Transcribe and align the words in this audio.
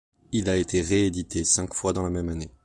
Il 0.31 0.49
a 0.49 0.57
été 0.57 0.81
réédité 0.81 1.43
cinq 1.43 1.75
fois 1.75 1.93
dans 1.93 2.01
la 2.01 2.09
même 2.09 2.29
année. 2.29 2.49